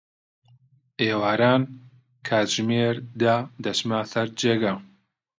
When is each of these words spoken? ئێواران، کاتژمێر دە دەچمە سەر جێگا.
ئێواران، 1.05 1.61
کاتژمێر 2.27 2.95
دە 3.21 3.35
دەچمە 3.63 3.99
سەر 4.11 4.27
جێگا. 4.39 4.73